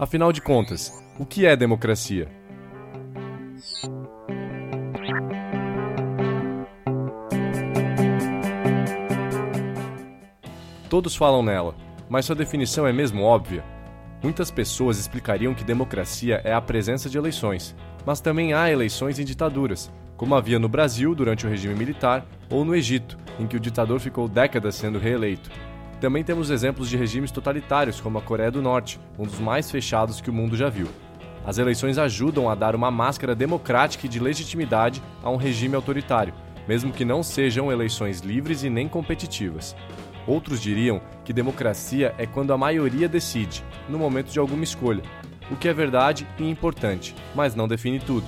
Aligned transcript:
Afinal 0.00 0.32
de 0.32 0.40
contas, 0.40 0.98
o 1.18 1.26
que 1.26 1.44
é 1.44 1.54
democracia? 1.54 2.26
Todos 10.88 11.14
falam 11.14 11.42
nela, 11.42 11.74
mas 12.08 12.24
sua 12.24 12.34
definição 12.34 12.86
é 12.86 12.94
mesmo 12.94 13.22
óbvia? 13.22 13.62
Muitas 14.22 14.50
pessoas 14.50 14.96
explicariam 14.96 15.52
que 15.52 15.62
democracia 15.62 16.40
é 16.44 16.54
a 16.54 16.62
presença 16.62 17.10
de 17.10 17.18
eleições, 17.18 17.76
mas 18.06 18.22
também 18.22 18.54
há 18.54 18.70
eleições 18.70 19.18
em 19.18 19.24
ditaduras, 19.26 19.92
como 20.16 20.34
havia 20.34 20.58
no 20.58 20.66
Brasil 20.66 21.14
durante 21.14 21.46
o 21.46 21.50
regime 21.50 21.74
militar 21.74 22.26
ou 22.48 22.64
no 22.64 22.74
Egito, 22.74 23.18
em 23.38 23.46
que 23.46 23.56
o 23.56 23.60
ditador 23.60 24.00
ficou 24.00 24.26
décadas 24.26 24.76
sendo 24.76 24.98
reeleito. 24.98 25.50
Também 26.00 26.24
temos 26.24 26.48
exemplos 26.48 26.88
de 26.88 26.96
regimes 26.96 27.30
totalitários, 27.30 28.00
como 28.00 28.16
a 28.16 28.22
Coreia 28.22 28.50
do 28.50 28.62
Norte, 28.62 28.98
um 29.18 29.24
dos 29.24 29.38
mais 29.38 29.70
fechados 29.70 30.18
que 30.18 30.30
o 30.30 30.32
mundo 30.32 30.56
já 30.56 30.70
viu. 30.70 30.88
As 31.44 31.58
eleições 31.58 31.98
ajudam 31.98 32.48
a 32.48 32.54
dar 32.54 32.74
uma 32.74 32.90
máscara 32.90 33.34
democrática 33.34 34.06
e 34.06 34.08
de 34.08 34.18
legitimidade 34.18 35.02
a 35.22 35.28
um 35.28 35.36
regime 35.36 35.74
autoritário, 35.74 36.32
mesmo 36.66 36.90
que 36.90 37.04
não 37.04 37.22
sejam 37.22 37.70
eleições 37.70 38.20
livres 38.20 38.62
e 38.62 38.70
nem 38.70 38.88
competitivas. 38.88 39.76
Outros 40.26 40.62
diriam 40.62 41.02
que 41.22 41.34
democracia 41.34 42.14
é 42.16 42.24
quando 42.24 42.54
a 42.54 42.58
maioria 42.58 43.08
decide, 43.08 43.62
no 43.86 43.98
momento 43.98 44.30
de 44.30 44.38
alguma 44.38 44.64
escolha, 44.64 45.02
o 45.50 45.56
que 45.56 45.68
é 45.68 45.72
verdade 45.74 46.26
e 46.38 46.48
importante, 46.48 47.14
mas 47.34 47.54
não 47.54 47.68
define 47.68 48.00
tudo. 48.00 48.26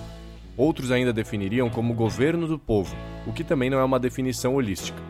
Outros 0.59 0.91
ainda 0.91 1.13
definiriam 1.13 1.71
como 1.71 1.95
governo 1.95 2.47
do 2.47 2.59
povo, 2.59 2.95
o 3.27 3.33
que 3.33 3.43
também 3.43 3.71
não 3.71 3.79
é 3.79 3.85
uma 3.85 3.99
definição 3.99 4.57
holística. 4.57 5.01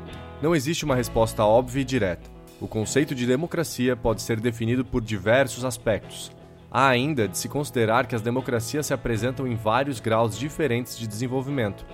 Não 0.41 0.55
existe 0.55 0.85
uma 0.85 0.95
resposta 0.95 1.45
óbvia 1.45 1.81
e 1.81 1.85
direta. 1.85 2.42
O 2.63 2.69
conceito 2.69 3.13
de 3.13 3.27
democracia 3.27 3.97
pode 3.97 4.23
ser 4.23 4.39
definido 4.39 4.85
por 4.85 5.03
diversos 5.03 5.65
aspectos. 5.65 6.31
Há 6.71 6.87
ainda 6.87 7.27
de 7.27 7.37
se 7.37 7.49
considerar 7.49 8.07
que 8.07 8.15
as 8.15 8.23
democracias 8.23 8.87
se 8.87 8.95
apresentam 8.95 9.49
em 9.49 9.57
vários 9.57 9.99
graus 9.99 10.39
diferentes 10.39 10.97
de 10.97 11.09
desenvolvimento, 11.09 11.85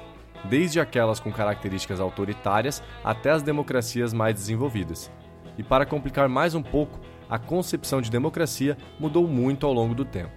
desde 0.44 0.78
aquelas 0.78 1.20
com 1.20 1.32
características 1.32 2.00
autoritárias 2.00 2.82
até 3.02 3.30
as 3.30 3.42
democracias 3.42 4.12
mais 4.12 4.34
desenvolvidas. 4.34 5.10
E 5.56 5.62
para 5.62 5.86
complicar 5.86 6.28
mais 6.28 6.54
um 6.54 6.62
pouco, 6.62 7.00
a 7.30 7.38
concepção 7.38 8.02
de 8.02 8.10
democracia 8.10 8.76
mudou 9.00 9.26
muito 9.26 9.66
ao 9.66 9.72
longo 9.72 9.94
do 9.94 10.04
tempo. 10.04 10.34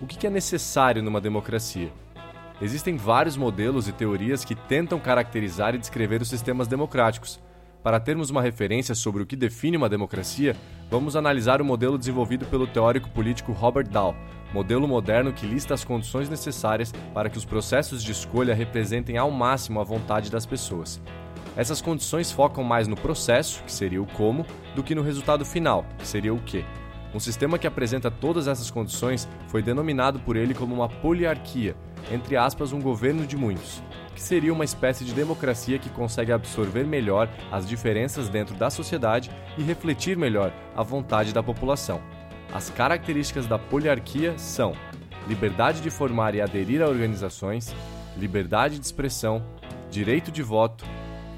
O 0.00 0.06
que 0.06 0.28
é 0.28 0.30
necessário 0.30 1.02
numa 1.02 1.20
democracia? 1.20 1.92
Existem 2.60 2.96
vários 2.96 3.36
modelos 3.36 3.88
e 3.88 3.92
teorias 3.92 4.44
que 4.44 4.54
tentam 4.54 5.00
caracterizar 5.00 5.74
e 5.74 5.78
descrever 5.78 6.22
os 6.22 6.28
sistemas 6.28 6.68
democráticos. 6.68 7.40
Para 7.82 7.98
termos 7.98 8.30
uma 8.30 8.40
referência 8.40 8.94
sobre 8.94 9.24
o 9.24 9.26
que 9.26 9.34
define 9.34 9.76
uma 9.76 9.88
democracia, 9.88 10.54
vamos 10.88 11.16
analisar 11.16 11.60
o 11.60 11.64
modelo 11.64 11.98
desenvolvido 11.98 12.46
pelo 12.46 12.64
teórico 12.64 13.10
político 13.10 13.50
Robert 13.50 13.88
Dahl, 13.88 14.14
modelo 14.54 14.86
moderno 14.86 15.32
que 15.32 15.46
lista 15.46 15.74
as 15.74 15.82
condições 15.82 16.28
necessárias 16.28 16.92
para 17.12 17.28
que 17.28 17.36
os 17.36 17.44
processos 17.44 18.04
de 18.04 18.12
escolha 18.12 18.54
representem 18.54 19.18
ao 19.18 19.32
máximo 19.32 19.80
a 19.80 19.84
vontade 19.84 20.30
das 20.30 20.46
pessoas. 20.46 21.02
Essas 21.56 21.82
condições 21.82 22.30
focam 22.30 22.62
mais 22.62 22.86
no 22.86 22.94
processo, 22.94 23.62
que 23.64 23.72
seria 23.72 24.00
o 24.00 24.06
como, 24.06 24.46
do 24.76 24.82
que 24.82 24.94
no 24.94 25.02
resultado 25.02 25.44
final, 25.44 25.84
que 25.98 26.06
seria 26.06 26.32
o 26.32 26.40
que. 26.40 26.64
Um 27.12 27.18
sistema 27.18 27.58
que 27.58 27.66
apresenta 27.66 28.12
todas 28.12 28.46
essas 28.46 28.70
condições 28.70 29.28
foi 29.48 29.60
denominado 29.60 30.20
por 30.20 30.36
ele 30.36 30.54
como 30.54 30.72
uma 30.72 30.88
poliarquia, 30.88 31.76
entre 32.10 32.36
aspas, 32.36 32.72
um 32.72 32.80
governo 32.80 33.26
de 33.26 33.36
muitos, 33.36 33.82
que 34.14 34.22
seria 34.22 34.52
uma 34.52 34.64
espécie 34.64 35.04
de 35.04 35.12
democracia 35.12 35.78
que 35.78 35.88
consegue 35.90 36.32
absorver 36.32 36.84
melhor 36.84 37.28
as 37.50 37.66
diferenças 37.68 38.28
dentro 38.28 38.54
da 38.54 38.70
sociedade 38.70 39.30
e 39.56 39.62
refletir 39.62 40.16
melhor 40.16 40.52
a 40.76 40.82
vontade 40.82 41.32
da 41.32 41.42
população. 41.42 42.00
As 42.52 42.68
características 42.68 43.46
da 43.46 43.58
poliarquia 43.58 44.36
são 44.38 44.74
liberdade 45.26 45.80
de 45.80 45.90
formar 45.90 46.34
e 46.34 46.40
aderir 46.40 46.82
a 46.82 46.88
organizações, 46.88 47.74
liberdade 48.16 48.78
de 48.78 48.84
expressão, 48.84 49.42
direito 49.90 50.30
de 50.30 50.42
voto, 50.42 50.84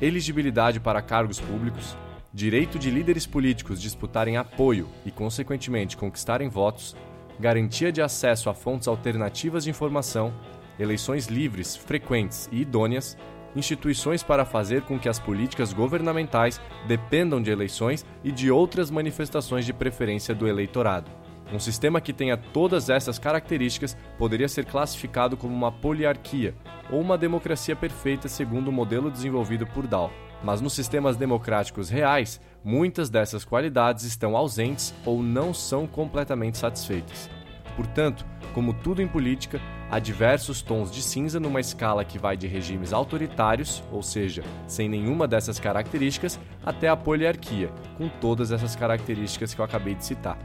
elegibilidade 0.00 0.80
para 0.80 1.02
cargos 1.02 1.38
públicos, 1.38 1.96
direito 2.32 2.78
de 2.78 2.90
líderes 2.90 3.26
políticos 3.26 3.80
disputarem 3.80 4.36
apoio 4.36 4.88
e, 5.06 5.10
consequentemente, 5.10 5.96
conquistarem 5.96 6.48
votos, 6.48 6.96
garantia 7.38 7.90
de 7.90 8.00
acesso 8.00 8.48
a 8.48 8.54
fontes 8.54 8.88
alternativas 8.88 9.64
de 9.64 9.70
informação, 9.70 10.32
eleições 10.78 11.26
livres, 11.26 11.76
frequentes 11.76 12.48
e 12.52 12.60
idôneas, 12.60 13.16
instituições 13.56 14.22
para 14.22 14.44
fazer 14.44 14.82
com 14.82 14.98
que 14.98 15.08
as 15.08 15.18
políticas 15.18 15.72
governamentais 15.72 16.60
dependam 16.86 17.40
de 17.40 17.50
eleições 17.50 18.04
e 18.22 18.32
de 18.32 18.50
outras 18.50 18.90
manifestações 18.90 19.64
de 19.64 19.72
preferência 19.72 20.34
do 20.34 20.48
eleitorado. 20.48 21.10
Um 21.52 21.58
sistema 21.58 22.00
que 22.00 22.12
tenha 22.12 22.36
todas 22.36 22.88
essas 22.88 23.18
características 23.18 23.96
poderia 24.18 24.48
ser 24.48 24.64
classificado 24.64 25.36
como 25.36 25.54
uma 25.54 25.70
poliarquia 25.70 26.54
ou 26.90 27.00
uma 27.00 27.18
democracia 27.18 27.76
perfeita 27.76 28.28
segundo 28.28 28.68
o 28.68 28.72
modelo 28.72 29.10
desenvolvido 29.10 29.66
por 29.66 29.86
Dahl. 29.86 30.10
Mas 30.42 30.60
nos 30.60 30.72
sistemas 30.72 31.16
democráticos 31.16 31.88
reais, 31.88 32.40
muitas 32.64 33.10
dessas 33.10 33.44
qualidades 33.44 34.04
estão 34.04 34.36
ausentes 34.36 34.94
ou 35.04 35.22
não 35.22 35.52
são 35.52 35.86
completamente 35.86 36.56
satisfeitas. 36.56 37.28
Portanto, 37.76 38.24
como 38.54 38.72
tudo 38.72 39.02
em 39.02 39.08
política, 39.08 39.60
há 39.90 39.98
diversos 39.98 40.62
tons 40.62 40.90
de 40.90 41.02
cinza 41.02 41.38
numa 41.38 41.60
escala 41.60 42.04
que 42.04 42.18
vai 42.18 42.36
de 42.36 42.46
regimes 42.46 42.92
autoritários, 42.92 43.82
ou 43.92 44.02
seja, 44.02 44.42
sem 44.66 44.88
nenhuma 44.88 45.28
dessas 45.28 45.58
características, 45.58 46.38
até 46.64 46.88
a 46.88 46.96
poliarquia, 46.96 47.70
com 47.98 48.08
todas 48.08 48.50
essas 48.50 48.74
características 48.74 49.52
que 49.52 49.60
eu 49.60 49.64
acabei 49.64 49.94
de 49.94 50.04
citar. 50.04 50.38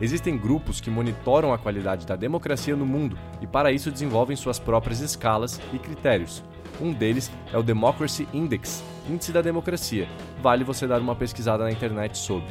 Existem 0.00 0.38
grupos 0.38 0.80
que 0.80 0.90
monitoram 0.90 1.52
a 1.52 1.58
qualidade 1.58 2.06
da 2.06 2.16
democracia 2.16 2.74
no 2.74 2.86
mundo 2.86 3.18
e, 3.42 3.46
para 3.46 3.70
isso, 3.70 3.92
desenvolvem 3.92 4.34
suas 4.34 4.58
próprias 4.58 5.00
escalas 5.00 5.60
e 5.74 5.78
critérios. 5.78 6.42
Um 6.80 6.92
deles 6.92 7.30
é 7.52 7.58
o 7.58 7.62
Democracy 7.62 8.28
Index, 8.32 8.82
Índice 9.08 9.32
da 9.32 9.40
Democracia. 9.42 10.08
Vale 10.42 10.64
você 10.64 10.86
dar 10.86 11.00
uma 11.00 11.16
pesquisada 11.16 11.64
na 11.64 11.72
internet 11.72 12.18
sobre. 12.18 12.48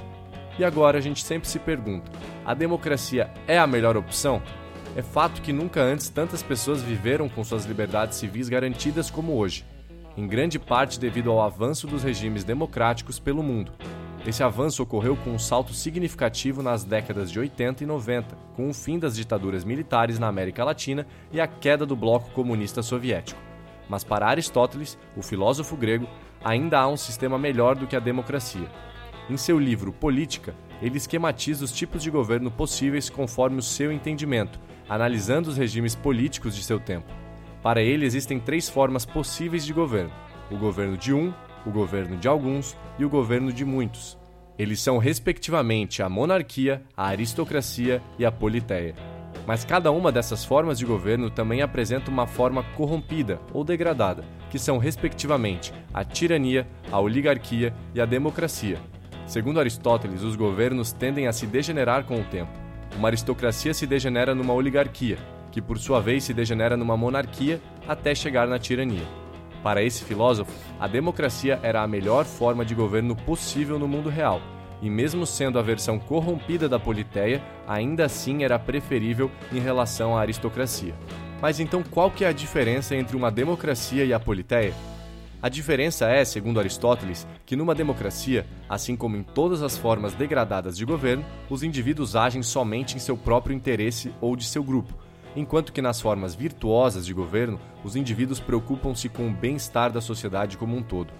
E 0.57 0.63
agora 0.63 0.97
a 0.97 1.01
gente 1.01 1.23
sempre 1.23 1.47
se 1.47 1.59
pergunta: 1.59 2.11
a 2.45 2.53
democracia 2.53 3.31
é 3.47 3.57
a 3.57 3.67
melhor 3.67 3.95
opção? 3.95 4.41
É 4.95 5.01
fato 5.01 5.41
que 5.41 5.53
nunca 5.53 5.81
antes 5.81 6.09
tantas 6.09 6.43
pessoas 6.43 6.81
viveram 6.81 7.29
com 7.29 7.43
suas 7.43 7.65
liberdades 7.65 8.17
civis 8.17 8.49
garantidas 8.49 9.09
como 9.09 9.37
hoje, 9.37 9.65
em 10.17 10.27
grande 10.27 10.59
parte 10.59 10.99
devido 10.99 11.31
ao 11.31 11.41
avanço 11.41 11.87
dos 11.87 12.03
regimes 12.03 12.43
democráticos 12.43 13.19
pelo 13.19 13.43
mundo. 13.43 13.71
Esse 14.25 14.43
avanço 14.43 14.83
ocorreu 14.83 15.15
com 15.15 15.31
um 15.31 15.39
salto 15.39 15.73
significativo 15.73 16.61
nas 16.61 16.83
décadas 16.83 17.31
de 17.31 17.39
80 17.39 17.83
e 17.83 17.87
90, 17.87 18.35
com 18.55 18.69
o 18.69 18.73
fim 18.73 18.99
das 18.99 19.15
ditaduras 19.15 19.63
militares 19.63 20.19
na 20.19 20.27
América 20.27 20.63
Latina 20.65 21.07
e 21.31 21.39
a 21.39 21.47
queda 21.47 21.85
do 21.85 21.95
bloco 21.95 22.29
comunista 22.31 22.83
soviético. 22.83 23.48
Mas 23.89 24.03
para 24.03 24.27
Aristóteles, 24.27 24.97
o 25.17 25.23
filósofo 25.23 25.75
grego, 25.75 26.07
ainda 26.43 26.79
há 26.79 26.87
um 26.87 26.95
sistema 26.95 27.37
melhor 27.37 27.75
do 27.75 27.87
que 27.87 27.95
a 27.95 27.99
democracia. 27.99 28.69
Em 29.29 29.35
seu 29.35 29.59
livro 29.59 29.91
Política, 29.91 30.55
ele 30.81 30.97
esquematiza 30.97 31.65
os 31.65 31.71
tipos 31.71 32.01
de 32.01 32.09
governo 32.09 32.49
possíveis 32.49 33.09
conforme 33.09 33.57
o 33.57 33.63
seu 33.63 33.91
entendimento, 33.91 34.59
analisando 34.87 35.49
os 35.49 35.57
regimes 35.57 35.95
políticos 35.95 36.55
de 36.55 36.63
seu 36.63 36.79
tempo. 36.79 37.11
Para 37.61 37.81
ele, 37.81 38.05
existem 38.05 38.39
três 38.39 38.69
formas 38.69 39.05
possíveis 39.05 39.65
de 39.65 39.73
governo: 39.73 40.13
o 40.49 40.57
governo 40.57 40.95
de 40.95 41.13
um, 41.13 41.33
o 41.65 41.71
governo 41.71 42.15
de 42.17 42.27
alguns 42.27 42.77
e 42.97 43.03
o 43.03 43.09
governo 43.09 43.51
de 43.51 43.65
muitos. 43.65 44.17
Eles 44.57 44.81
são, 44.81 44.97
respectivamente, 44.97 46.01
a 46.01 46.09
monarquia, 46.09 46.83
a 46.95 47.07
aristocracia 47.07 48.01
e 48.17 48.25
a 48.25 48.31
politeia. 48.31 49.18
Mas 49.45 49.65
cada 49.65 49.91
uma 49.91 50.11
dessas 50.11 50.45
formas 50.45 50.77
de 50.77 50.85
governo 50.85 51.29
também 51.29 51.61
apresenta 51.61 52.11
uma 52.11 52.27
forma 52.27 52.63
corrompida 52.75 53.39
ou 53.53 53.63
degradada, 53.63 54.23
que 54.49 54.59
são, 54.59 54.77
respectivamente, 54.77 55.73
a 55.93 56.03
tirania, 56.03 56.67
a 56.91 56.99
oligarquia 56.99 57.73
e 57.93 58.01
a 58.01 58.05
democracia. 58.05 58.77
Segundo 59.25 59.59
Aristóteles, 59.59 60.21
os 60.23 60.35
governos 60.35 60.91
tendem 60.91 61.27
a 61.27 61.33
se 61.33 61.45
degenerar 61.45 62.03
com 62.03 62.19
o 62.19 62.23
tempo. 62.23 62.51
Uma 62.95 63.09
aristocracia 63.09 63.73
se 63.73 63.85
degenera 63.85 64.33
numa 64.33 64.53
oligarquia, 64.53 65.17
que 65.51 65.61
por 65.61 65.77
sua 65.77 65.99
vez 65.99 66.23
se 66.23 66.33
degenera 66.33 66.75
numa 66.75 66.97
monarquia 66.97 67.61
até 67.87 68.13
chegar 68.13 68.47
na 68.47 68.59
tirania. 68.59 69.05
Para 69.63 69.83
esse 69.83 70.03
filósofo, 70.03 70.51
a 70.79 70.87
democracia 70.87 71.59
era 71.61 71.81
a 71.81 71.87
melhor 71.87 72.25
forma 72.25 72.63
de 72.63 72.73
governo 72.73 73.15
possível 73.15 73.77
no 73.77 73.87
mundo 73.87 74.09
real, 74.09 74.41
e 74.81 74.89
mesmo 74.89 75.25
sendo 75.25 75.59
a 75.59 75.61
versão 75.61 75.99
corrompida 75.99 76.69
da 76.69 76.79
politeia, 76.79 77.41
ainda 77.67 78.05
assim 78.05 78.43
era 78.43 78.57
preferível 78.57 79.29
em 79.51 79.59
relação 79.59 80.17
à 80.17 80.21
aristocracia. 80.21 80.93
Mas 81.41 81.59
então 81.59 81.83
qual 81.83 82.11
que 82.11 82.25
é 82.25 82.27
a 82.27 82.33
diferença 82.33 82.95
entre 82.95 83.15
uma 83.15 83.31
democracia 83.31 84.05
e 84.05 84.13
a 84.13 84.19
politeia? 84.19 84.73
A 85.41 85.47
diferença 85.47 86.09
é, 86.09 86.25
segundo 86.25 86.59
Aristóteles, 86.59 87.25
que 87.45 87.55
numa 87.55 87.73
democracia, 87.73 88.45
assim 88.67 88.97
como 88.97 89.15
em 89.15 89.23
todas 89.23 89.61
as 89.63 89.77
formas 89.77 90.13
degradadas 90.13 90.77
de 90.77 90.83
governo, 90.83 91.23
os 91.49 91.63
indivíduos 91.63 92.13
agem 92.13 92.43
somente 92.43 92.97
em 92.97 92.99
seu 92.99 93.15
próprio 93.15 93.55
interesse 93.55 94.11
ou 94.19 94.35
de 94.35 94.43
seu 94.43 94.61
grupo, 94.61 94.93
enquanto 95.37 95.71
que 95.71 95.81
nas 95.81 96.01
formas 96.01 96.35
virtuosas 96.35 97.05
de 97.05 97.13
governo, 97.13 97.57
os 97.85 97.95
indivíduos 97.95 98.41
preocupam-se 98.41 99.07
com 99.07 99.29
o 99.29 99.33
bem-estar 99.33 99.93
da 99.93 100.01
sociedade 100.01 100.57
como 100.57 100.75
um 100.75 100.83
todo. 100.83 101.13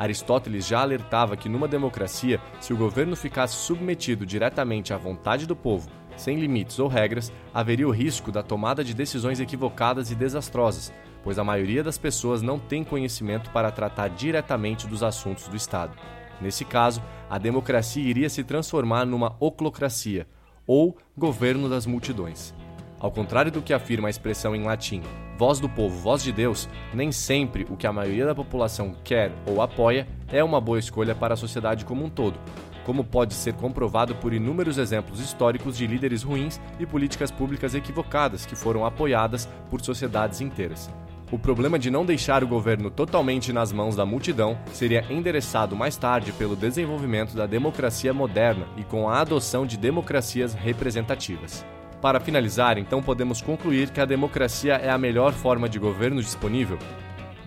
Aristóteles 0.00 0.66
já 0.66 0.80
alertava 0.80 1.36
que 1.36 1.46
numa 1.46 1.68
democracia, 1.68 2.40
se 2.58 2.72
o 2.72 2.76
governo 2.76 3.14
ficasse 3.14 3.56
submetido 3.56 4.24
diretamente 4.24 4.94
à 4.94 4.96
vontade 4.96 5.46
do 5.46 5.54
povo, 5.54 5.90
sem 6.16 6.38
limites 6.40 6.78
ou 6.78 6.88
regras, 6.88 7.30
haveria 7.52 7.86
o 7.86 7.90
risco 7.90 8.32
da 8.32 8.42
tomada 8.42 8.82
de 8.82 8.94
decisões 8.94 9.40
equivocadas 9.40 10.10
e 10.10 10.14
desastrosas, 10.14 10.90
pois 11.22 11.38
a 11.38 11.44
maioria 11.44 11.84
das 11.84 11.98
pessoas 11.98 12.40
não 12.40 12.58
tem 12.58 12.82
conhecimento 12.82 13.50
para 13.50 13.70
tratar 13.70 14.08
diretamente 14.08 14.86
dos 14.86 15.02
assuntos 15.02 15.46
do 15.48 15.56
Estado. 15.56 15.94
Nesse 16.40 16.64
caso, 16.64 17.02
a 17.28 17.36
democracia 17.36 18.02
iria 18.02 18.30
se 18.30 18.42
transformar 18.42 19.04
numa 19.04 19.36
oclocracia, 19.38 20.26
ou 20.66 20.96
governo 21.14 21.68
das 21.68 21.84
multidões. 21.84 22.54
Ao 23.00 23.10
contrário 23.10 23.50
do 23.50 23.62
que 23.62 23.72
afirma 23.72 24.08
a 24.08 24.10
expressão 24.10 24.54
em 24.54 24.62
latim, 24.62 25.02
voz 25.38 25.58
do 25.58 25.70
povo, 25.70 25.96
voz 25.98 26.22
de 26.22 26.30
Deus, 26.30 26.68
nem 26.92 27.10
sempre 27.10 27.66
o 27.70 27.76
que 27.76 27.86
a 27.86 27.92
maioria 27.92 28.26
da 28.26 28.34
população 28.34 28.94
quer 29.02 29.32
ou 29.46 29.62
apoia 29.62 30.06
é 30.30 30.44
uma 30.44 30.60
boa 30.60 30.78
escolha 30.78 31.14
para 31.14 31.32
a 31.32 31.36
sociedade 31.36 31.86
como 31.86 32.04
um 32.04 32.10
todo, 32.10 32.38
como 32.84 33.02
pode 33.02 33.32
ser 33.32 33.54
comprovado 33.54 34.14
por 34.16 34.34
inúmeros 34.34 34.76
exemplos 34.76 35.18
históricos 35.18 35.78
de 35.78 35.86
líderes 35.86 36.22
ruins 36.22 36.60
e 36.78 36.84
políticas 36.84 37.30
públicas 37.30 37.74
equivocadas 37.74 38.44
que 38.44 38.54
foram 38.54 38.84
apoiadas 38.84 39.48
por 39.70 39.80
sociedades 39.80 40.42
inteiras. 40.42 40.90
O 41.32 41.38
problema 41.38 41.78
de 41.78 41.90
não 41.90 42.04
deixar 42.04 42.44
o 42.44 42.48
governo 42.48 42.90
totalmente 42.90 43.50
nas 43.50 43.72
mãos 43.72 43.96
da 43.96 44.04
multidão 44.04 44.58
seria 44.74 45.06
endereçado 45.08 45.74
mais 45.74 45.96
tarde 45.96 46.32
pelo 46.32 46.54
desenvolvimento 46.54 47.34
da 47.34 47.46
democracia 47.46 48.12
moderna 48.12 48.66
e 48.76 48.84
com 48.84 49.08
a 49.08 49.20
adoção 49.20 49.64
de 49.64 49.78
democracias 49.78 50.52
representativas. 50.52 51.64
Para 52.00 52.18
finalizar, 52.18 52.78
então 52.78 53.02
podemos 53.02 53.42
concluir 53.42 53.90
que 53.90 54.00
a 54.00 54.06
democracia 54.06 54.74
é 54.74 54.88
a 54.88 54.96
melhor 54.96 55.32
forma 55.32 55.68
de 55.68 55.78
governo 55.78 56.22
disponível? 56.22 56.78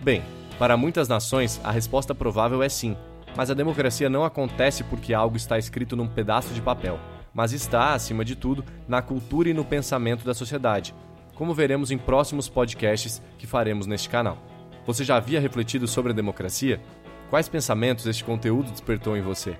Bem, 0.00 0.22
para 0.58 0.76
muitas 0.76 1.08
nações, 1.08 1.60
a 1.64 1.72
resposta 1.72 2.14
provável 2.14 2.62
é 2.62 2.68
sim, 2.68 2.96
mas 3.36 3.50
a 3.50 3.54
democracia 3.54 4.08
não 4.08 4.24
acontece 4.24 4.84
porque 4.84 5.12
algo 5.12 5.36
está 5.36 5.58
escrito 5.58 5.96
num 5.96 6.06
pedaço 6.06 6.54
de 6.54 6.62
papel, 6.62 7.00
mas 7.34 7.52
está, 7.52 7.94
acima 7.94 8.24
de 8.24 8.36
tudo, 8.36 8.64
na 8.86 9.02
cultura 9.02 9.48
e 9.48 9.54
no 9.54 9.64
pensamento 9.64 10.24
da 10.24 10.34
sociedade, 10.34 10.94
como 11.34 11.52
veremos 11.52 11.90
em 11.90 11.98
próximos 11.98 12.48
podcasts 12.48 13.20
que 13.36 13.48
faremos 13.48 13.88
neste 13.88 14.08
canal. 14.08 14.38
Você 14.86 15.02
já 15.02 15.16
havia 15.16 15.40
refletido 15.40 15.88
sobre 15.88 16.12
a 16.12 16.14
democracia? 16.14 16.80
Quais 17.28 17.48
pensamentos 17.48 18.06
este 18.06 18.22
conteúdo 18.22 18.70
despertou 18.70 19.16
em 19.16 19.22
você? 19.22 19.56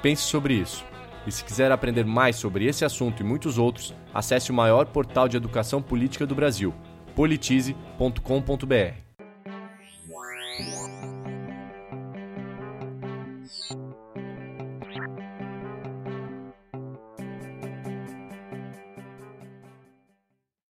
Pense 0.00 0.22
sobre 0.22 0.54
isso. 0.54 0.91
E 1.26 1.32
se 1.32 1.44
quiser 1.44 1.70
aprender 1.70 2.04
mais 2.04 2.36
sobre 2.36 2.66
esse 2.66 2.84
assunto 2.84 3.20
e 3.20 3.24
muitos 3.24 3.58
outros, 3.58 3.94
acesse 4.12 4.50
o 4.50 4.54
maior 4.54 4.86
portal 4.86 5.28
de 5.28 5.36
educação 5.36 5.80
política 5.80 6.26
do 6.26 6.34
Brasil, 6.34 6.74
politize.com.br. 7.14 9.02